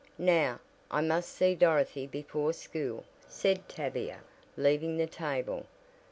"Now, 0.17 0.59
I 0.89 1.01
must 1.01 1.29
see 1.29 1.53
Dorothy 1.53 2.07
before 2.07 2.53
school," 2.53 3.03
said 3.27 3.69
Tavia, 3.69 4.21
leaving 4.57 4.97
the 4.97 5.05
table. 5.05 5.67